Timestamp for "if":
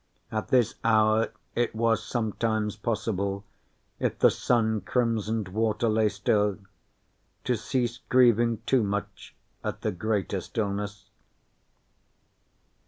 3.99-4.17